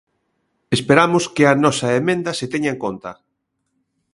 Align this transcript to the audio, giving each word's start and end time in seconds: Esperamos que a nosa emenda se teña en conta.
Esperamos 0.77 1.23
que 1.35 1.43
a 1.47 1.53
nosa 1.63 1.87
emenda 1.99 2.31
se 2.39 2.45
teña 2.53 2.69
en 2.73 2.79
conta. 2.85 3.11